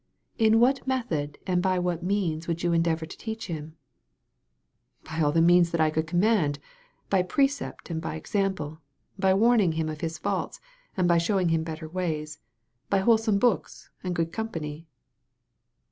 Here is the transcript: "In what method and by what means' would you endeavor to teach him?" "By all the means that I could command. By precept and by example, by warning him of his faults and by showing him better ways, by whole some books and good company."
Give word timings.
"In 0.39 0.59
what 0.59 0.87
method 0.87 1.37
and 1.45 1.61
by 1.61 1.77
what 1.77 2.01
means' 2.01 2.47
would 2.47 2.63
you 2.63 2.73
endeavor 2.73 3.05
to 3.05 3.17
teach 3.19 3.45
him?" 3.45 3.75
"By 5.03 5.21
all 5.21 5.31
the 5.31 5.43
means 5.43 5.69
that 5.69 5.79
I 5.79 5.91
could 5.91 6.07
command. 6.07 6.57
By 7.11 7.21
precept 7.21 7.91
and 7.91 8.01
by 8.01 8.15
example, 8.15 8.79
by 9.19 9.35
warning 9.35 9.73
him 9.73 9.89
of 9.89 10.01
his 10.01 10.17
faults 10.17 10.59
and 10.97 11.07
by 11.07 11.19
showing 11.19 11.49
him 11.49 11.61
better 11.63 11.87
ways, 11.87 12.39
by 12.89 12.97
whole 12.97 13.19
some 13.19 13.37
books 13.37 13.91
and 14.03 14.15
good 14.15 14.31
company." 14.31 14.87